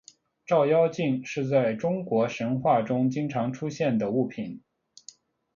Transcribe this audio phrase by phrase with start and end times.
[0.47, 4.63] 照妖镜是在中国神话中经常出现的物品。